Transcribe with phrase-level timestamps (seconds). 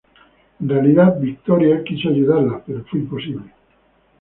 [0.59, 3.51] En realidad, Victoria quiso ayudarla pero fue imposible.